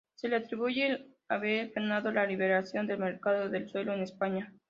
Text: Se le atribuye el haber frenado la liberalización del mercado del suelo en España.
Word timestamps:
Se 0.15 0.27
le 0.27 0.37
atribuye 0.37 0.87
el 0.87 1.13
haber 1.27 1.69
frenado 1.73 2.09
la 2.11 2.25
liberalización 2.25 2.87
del 2.87 2.97
mercado 2.97 3.49
del 3.49 3.69
suelo 3.69 3.93
en 3.93 4.01
España. 4.01 4.51